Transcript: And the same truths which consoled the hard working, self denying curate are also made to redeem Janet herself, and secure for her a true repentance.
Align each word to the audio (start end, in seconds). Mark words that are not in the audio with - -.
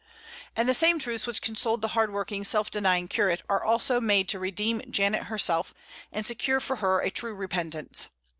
And 0.55 0.67
the 0.67 0.73
same 0.73 0.97
truths 0.97 1.27
which 1.27 1.43
consoled 1.43 1.83
the 1.83 1.89
hard 1.89 2.11
working, 2.11 2.43
self 2.43 2.71
denying 2.71 3.07
curate 3.07 3.43
are 3.47 3.63
also 3.63 4.01
made 4.01 4.27
to 4.29 4.39
redeem 4.39 4.81
Janet 4.89 5.25
herself, 5.25 5.75
and 6.11 6.25
secure 6.25 6.59
for 6.59 6.77
her 6.77 7.01
a 7.01 7.11
true 7.11 7.35
repentance. 7.35 8.07